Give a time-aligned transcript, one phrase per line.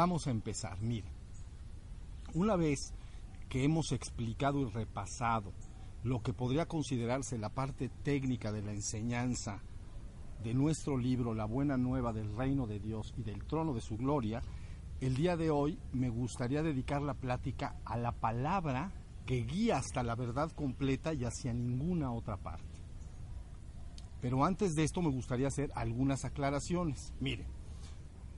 [0.00, 0.80] Vamos a empezar.
[0.80, 1.12] Mire,
[2.32, 2.94] una vez
[3.50, 5.52] que hemos explicado y repasado
[6.04, 9.60] lo que podría considerarse la parte técnica de la enseñanza
[10.42, 13.98] de nuestro libro La Buena Nueva del Reino de Dios y del Trono de su
[13.98, 14.42] Gloria,
[15.02, 18.92] el día de hoy me gustaría dedicar la plática a la palabra
[19.26, 22.80] que guía hasta la verdad completa y hacia ninguna otra parte.
[24.22, 27.12] Pero antes de esto me gustaría hacer algunas aclaraciones.
[27.20, 27.44] Mire,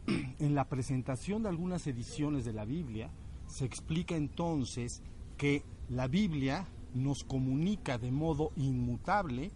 [0.39, 3.11] en la presentación de algunas ediciones de la Biblia
[3.47, 5.03] se explica entonces
[5.37, 9.51] que la Biblia nos comunica de modo inmutable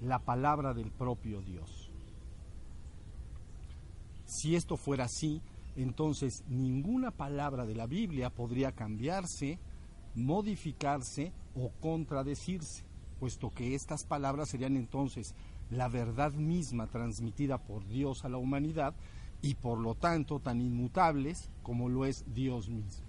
[0.00, 1.90] la palabra del propio Dios.
[4.24, 5.40] Si esto fuera así,
[5.76, 9.58] entonces ninguna palabra de la Biblia podría cambiarse,
[10.14, 12.84] modificarse o contradecirse,
[13.20, 15.34] puesto que estas palabras serían entonces
[15.70, 18.94] la verdad misma transmitida por Dios a la humanidad
[19.46, 23.06] y por lo tanto tan inmutables como lo es Dios mismo.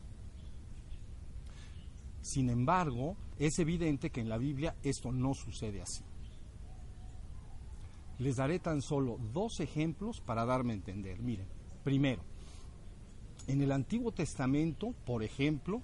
[2.21, 6.03] Sin embargo, es evidente que en la Biblia esto no sucede así.
[8.19, 11.19] Les daré tan solo dos ejemplos para darme a entender.
[11.19, 11.47] Miren,
[11.83, 12.21] primero,
[13.47, 15.81] en el Antiguo Testamento, por ejemplo,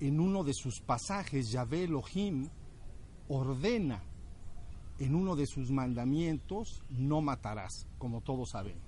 [0.00, 2.48] en uno de sus pasajes, Yahvé Elohim
[3.28, 4.02] ordena
[4.98, 8.85] en uno de sus mandamientos, no matarás, como todos sabemos.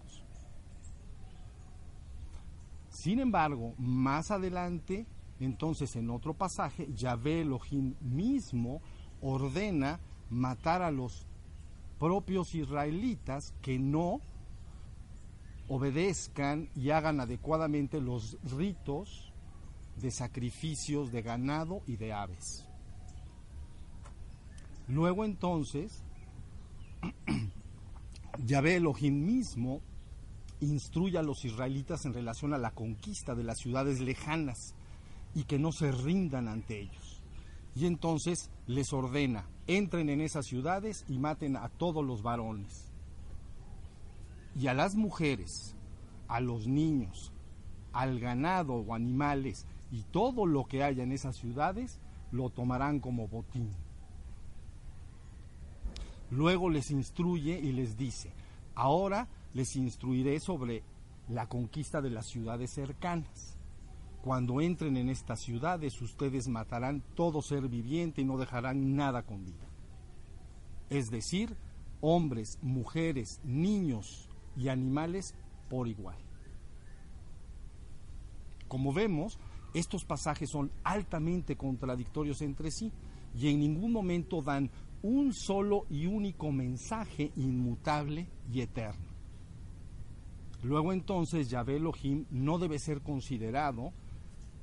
[2.99, 5.07] Sin embargo, más adelante,
[5.39, 8.83] entonces en otro pasaje, Yahvé Elohim mismo
[9.21, 11.25] ordena matar a los
[12.01, 14.21] propios israelitas que no
[15.69, 19.33] obedezcan y hagan adecuadamente los ritos
[19.95, 22.67] de sacrificios de ganado y de aves.
[24.89, 26.03] Luego entonces,
[28.45, 29.83] Yahvé Elohim mismo
[30.61, 34.75] instruye a los israelitas en relación a la conquista de las ciudades lejanas
[35.35, 37.21] y que no se rindan ante ellos.
[37.75, 42.91] Y entonces les ordena, entren en esas ciudades y maten a todos los varones.
[44.59, 45.77] Y a las mujeres,
[46.27, 47.33] a los niños,
[47.93, 52.01] al ganado o animales y todo lo que haya en esas ciudades,
[52.33, 53.71] lo tomarán como botín.
[56.31, 58.33] Luego les instruye y les dice,
[58.79, 60.85] ahora les instruiré sobre
[61.29, 63.59] la conquista de las ciudades cercanas.
[64.23, 69.45] Cuando entren en estas ciudades, ustedes matarán todo ser viviente y no dejarán nada con
[69.45, 69.67] vida.
[70.91, 71.57] Es decir,
[72.01, 75.35] hombres, mujeres, niños y animales
[75.69, 76.17] por igual.
[78.69, 79.39] Como vemos,
[79.75, 82.93] estos pasajes son altamente contradictorios entre sí
[83.35, 84.71] y en ningún momento dan
[85.03, 89.07] un solo y único mensaje inmutable y eterno.
[90.63, 93.93] Luego entonces Yahvé Elohim no debe ser considerado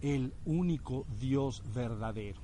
[0.02, 2.42] el único Dios verdadero,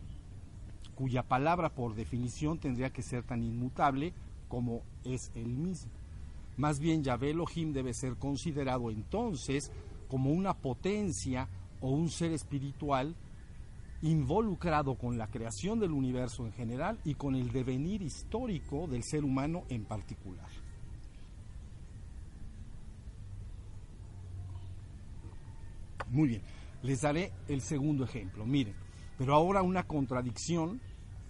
[0.96, 4.14] cuya palabra por definición tendría que ser tan inmutable
[4.48, 5.92] como es él mismo.
[6.58, 9.72] Más bien Yahvé Elohim debe ser considerado entonces
[10.08, 11.50] como una potencia
[11.82, 13.16] o un ser espiritual
[14.02, 19.24] involucrado con la creación del universo en general y con el devenir histórico del ser
[19.24, 20.50] humano en particular.
[26.12, 26.42] Muy bien,
[26.84, 28.46] les daré el segundo ejemplo.
[28.46, 28.76] Miren,
[29.18, 30.82] pero ahora una contradicción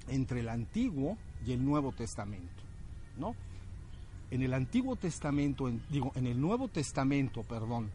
[0.07, 2.63] entre el Antiguo y el Nuevo Testamento,
[3.17, 3.35] ¿no?
[4.31, 7.91] En el Antiguo Testamento, digo, en el Nuevo Testamento, perdón,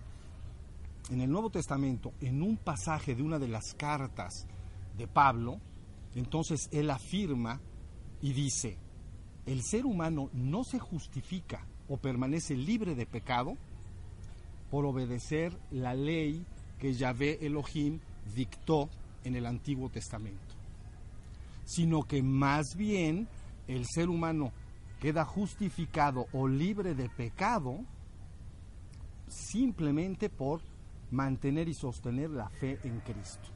[1.10, 4.46] en el Nuevo Testamento, en un pasaje de una de las cartas
[4.96, 5.58] de Pablo,
[6.14, 7.60] entonces él afirma
[8.22, 8.78] y dice,
[9.44, 13.56] el ser humano no se justifica o permanece libre de pecado
[14.70, 16.44] por obedecer la ley
[16.78, 18.00] que Yahvé Elohim
[18.34, 18.88] dictó
[19.24, 20.54] en el Antiguo Testamento,
[21.64, 23.28] sino que más bien
[23.66, 24.52] el ser humano
[25.00, 27.80] queda justificado o libre de pecado
[29.28, 30.60] simplemente por
[31.10, 33.48] mantener y sostener la fe en Cristo.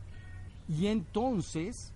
[0.69, 1.93] Y entonces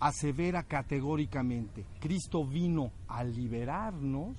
[0.00, 4.36] asevera categóricamente, Cristo vino a liberarnos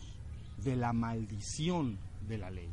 [0.57, 2.69] de la maldición de la ley.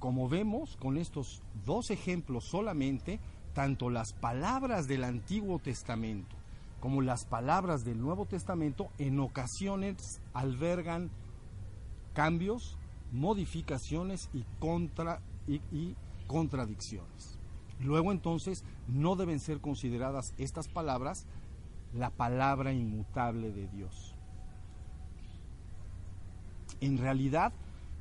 [0.00, 3.20] Como vemos con estos dos ejemplos solamente,
[3.54, 6.40] tanto las palabras del Antiguo Testamento
[6.80, 11.10] como las palabras del Nuevo Testamento en ocasiones albergan
[12.14, 12.78] cambios,
[13.12, 15.94] modificaciones y, contra, y,
[16.26, 17.38] contradicciones.
[17.80, 21.26] Luego entonces no deben ser consideradas estas palabras
[21.92, 24.14] la palabra inmutable de Dios.
[26.80, 27.52] En realidad,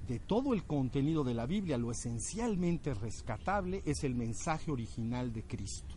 [0.10, 5.44] de todo el contenido de la Biblia, lo esencialmente rescatable es el mensaje original de
[5.44, 5.94] Cristo.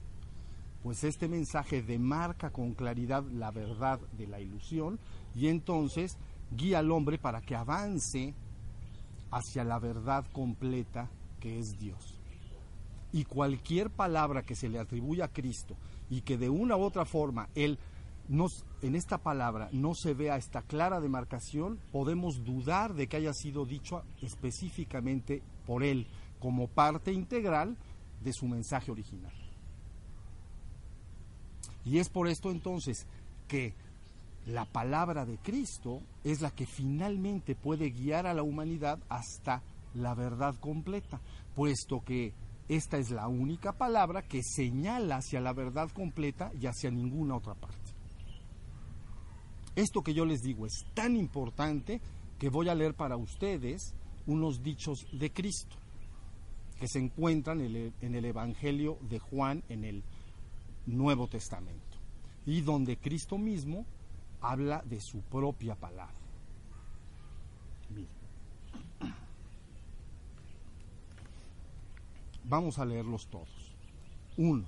[0.82, 4.98] Pues este mensaje demarca con claridad la verdad de la ilusión
[5.34, 6.18] y entonces
[6.54, 8.34] guía al hombre para que avance
[9.30, 11.08] hacia la verdad completa
[11.40, 12.18] que es Dios.
[13.14, 15.74] Y cualquier palabra que se le atribuya a Cristo
[16.10, 17.78] y que de una u otra forma Él
[18.28, 23.32] nos, en esta palabra no se vea esta clara demarcación, podemos dudar de que haya
[23.32, 26.06] sido dicho específicamente por Él
[26.40, 27.76] como parte integral
[28.22, 29.32] de su mensaje original.
[31.84, 33.06] Y es por esto entonces
[33.48, 33.74] que
[34.46, 39.62] la palabra de Cristo es la que finalmente puede guiar a la humanidad hasta
[39.94, 41.20] la verdad completa,
[41.54, 42.32] puesto que
[42.68, 47.54] esta es la única palabra que señala hacia la verdad completa y hacia ninguna otra
[47.54, 47.81] parte.
[49.74, 52.00] Esto que yo les digo es tan importante
[52.38, 53.94] que voy a leer para ustedes
[54.26, 55.76] unos dichos de Cristo
[56.78, 60.02] que se encuentran en el, Evangelio de Juan en el
[60.86, 61.98] Nuevo Testamento
[62.44, 63.86] y donde Cristo mismo
[64.40, 66.16] habla de su propia palabra.
[72.42, 73.76] Vamos a leerlos todos.
[74.36, 74.66] Uno.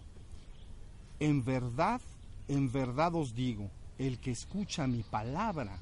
[1.18, 2.00] En verdad,
[2.46, 3.68] en verdad os digo,
[3.99, 5.79] el que escucha mi palabra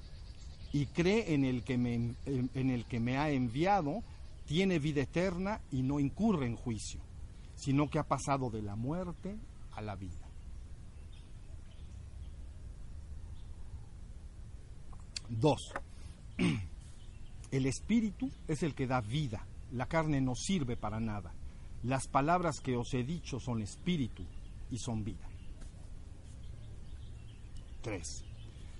[0.73, 4.03] y cree en el que me, en el que me ha enviado,
[4.47, 7.01] tiene vida eterna y no incurre en juicio,
[7.57, 9.37] sino que ha pasado de la muerte
[9.73, 10.29] a la vida.
[15.29, 15.73] Dos,
[17.51, 21.33] el espíritu es el que da vida, la carne no sirve para nada.
[21.83, 24.25] Las palabras que os he dicho son espíritu
[24.71, 25.32] y son vida.
[27.83, 28.25] 3.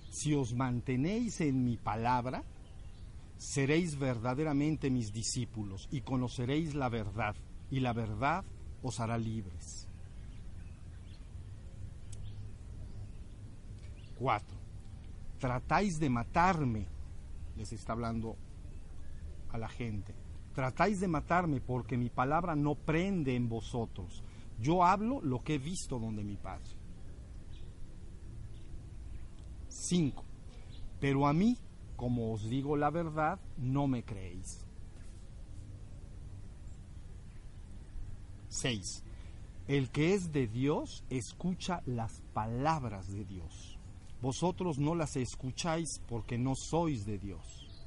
[0.09, 2.43] Si os mantenéis en mi palabra,
[3.37, 7.35] seréis verdaderamente mis discípulos y conoceréis la verdad,
[7.69, 8.43] y la verdad
[8.81, 9.87] os hará libres.
[14.17, 14.57] 4.
[15.39, 16.87] Tratáis de matarme,
[17.57, 18.37] les está hablando
[19.51, 20.15] a la gente.
[20.53, 24.23] Tratáis de matarme porque mi palabra no prende en vosotros.
[24.59, 26.82] Yo hablo lo que he visto donde mi Padre.
[29.83, 30.23] 5.
[30.99, 31.57] Pero a mí,
[31.95, 34.65] como os digo la verdad, no me creéis.
[38.47, 39.03] 6.
[39.67, 43.79] El que es de Dios escucha las palabras de Dios.
[44.21, 47.85] Vosotros no las escucháis porque no sois de Dios.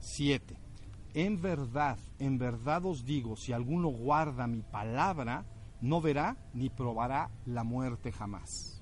[0.00, 0.56] 7.
[1.14, 5.46] En verdad, en verdad os digo, si alguno guarda mi palabra,
[5.80, 8.81] no verá ni probará la muerte jamás.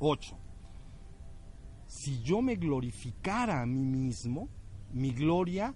[0.00, 0.36] 8.
[1.86, 4.48] Si yo me glorificara a mí mismo,
[4.92, 5.74] mi gloria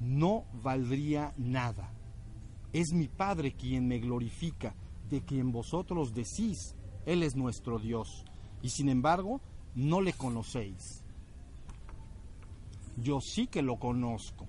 [0.00, 1.94] no valdría nada.
[2.72, 4.74] Es mi Padre quien me glorifica,
[5.08, 6.74] de quien vosotros decís,
[7.06, 8.24] Él es nuestro Dios,
[8.60, 9.40] y sin embargo
[9.76, 11.04] no le conocéis.
[12.96, 14.46] Yo sí que lo conozco,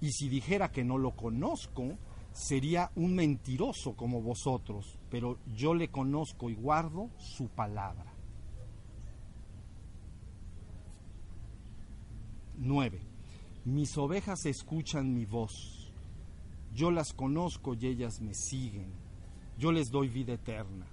[0.00, 1.98] y si dijera que no lo conozco,
[2.30, 8.15] sería un mentiroso como vosotros, pero yo le conozco y guardo su palabra.
[12.58, 13.00] 9.
[13.64, 15.92] Mis ovejas escuchan mi voz.
[16.72, 18.92] Yo las conozco y ellas me siguen.
[19.58, 20.86] Yo les doy vida eterna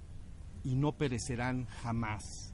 [0.64, 2.54] y no perecerán jamás.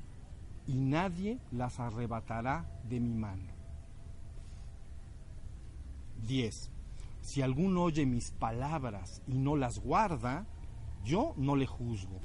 [0.67, 3.53] Y nadie las arrebatará de mi mano.
[6.27, 6.71] 10.
[7.21, 10.47] Si alguno oye mis palabras y no las guarda,
[11.03, 12.19] yo no le juzgo,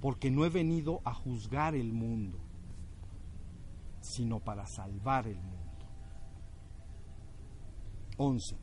[0.00, 2.38] porque no he venido a juzgar el mundo,
[4.00, 5.69] sino para salvar el mundo.
[8.20, 8.54] 11.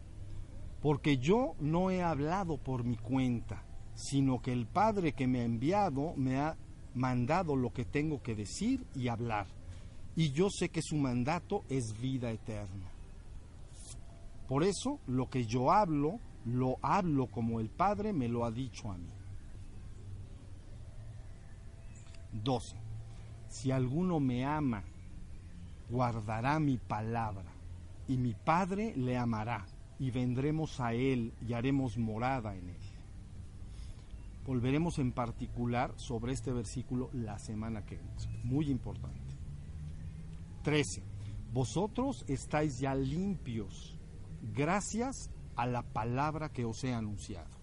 [0.82, 3.64] Porque yo no he hablado por mi cuenta,
[3.96, 6.56] sino que el Padre que me ha enviado me ha
[6.94, 9.48] mandado lo que tengo que decir y hablar.
[10.16, 12.92] Y yo sé que su mandato es vida eterna.
[14.48, 18.92] Por eso lo que yo hablo, lo hablo como el Padre me lo ha dicho
[18.92, 19.10] a mí.
[22.32, 22.76] 12.
[23.50, 24.84] Si alguno me ama,
[25.90, 27.57] guardará mi palabra
[28.08, 29.66] y mi Padre le amará,
[30.00, 32.82] y vendremos a Él y haremos morada en Él.
[34.46, 39.36] Volveremos en particular sobre este versículo la semana que viene, muy importante.
[40.64, 41.04] 13.
[41.54, 43.98] Vosotros estáis ya limpios
[44.54, 47.58] gracias a la palabra que os he anunciado.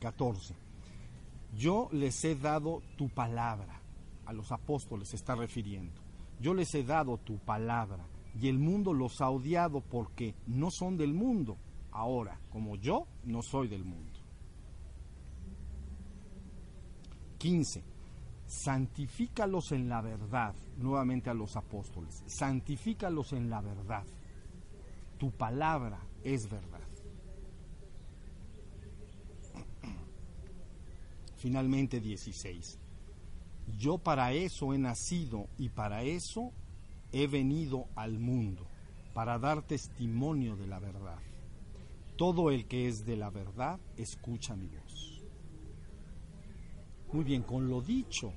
[0.00, 0.63] 14.
[1.56, 3.80] Yo les he dado tu palabra,
[4.26, 6.00] a los apóstoles se está refiriendo.
[6.40, 8.04] Yo les he dado tu palabra
[8.40, 11.56] y el mundo los ha odiado porque no son del mundo,
[11.92, 14.20] ahora como yo no soy del mundo.
[17.38, 17.84] 15.
[18.46, 24.04] Santifícalos en la verdad, nuevamente a los apóstoles, santifícalos en la verdad.
[25.18, 26.83] Tu palabra es verdad.
[31.44, 32.78] Finalmente 16.
[33.76, 36.52] Yo para eso he nacido y para eso
[37.12, 38.66] he venido al mundo,
[39.12, 41.18] para dar testimonio de la verdad.
[42.16, 45.22] Todo el que es de la verdad escucha mi voz.
[47.12, 48.32] Muy bien, con lo dicho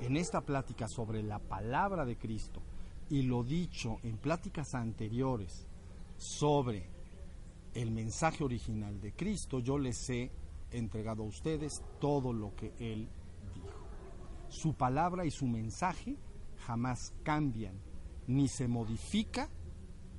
[0.00, 2.60] en esta plática sobre la palabra de Cristo
[3.08, 5.68] y lo dicho en pláticas anteriores
[6.16, 6.90] sobre
[7.74, 10.41] el mensaje original de Cristo, yo les he
[10.72, 13.08] entregado a ustedes todo lo que Él
[13.54, 13.86] dijo.
[14.48, 16.16] Su palabra y su mensaje
[16.66, 17.74] jamás cambian,
[18.26, 19.48] ni se modifica,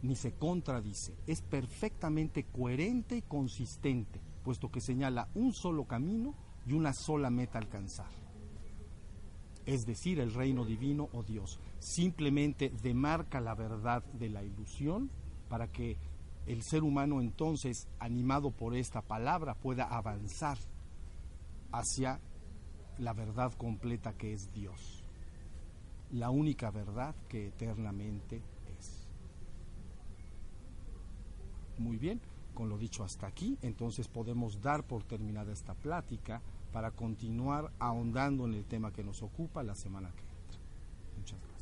[0.02, 1.16] ni se contradice.
[1.28, 7.58] Es perfectamente coherente y consistente, puesto que señala un solo camino y una sola meta
[7.58, 8.12] alcanzar.
[9.66, 11.60] Es decir, el reino divino o Dios.
[11.80, 15.10] Simplemente demarca la verdad de la ilusión
[15.48, 15.98] para que
[16.46, 20.58] el ser humano entonces, animado por esta palabra, pueda avanzar
[21.72, 22.20] hacia
[22.98, 25.04] la verdad completa que es Dios,
[26.12, 28.42] la única verdad que eternamente
[28.78, 29.08] es.
[31.80, 32.22] Muy bien,
[32.54, 38.46] con lo dicho hasta aquí, entonces podemos dar por terminada esta plática para continuar ahondando
[38.46, 40.60] en el tema que nos ocupa la semana que entra.
[41.18, 41.53] Muchas gracias.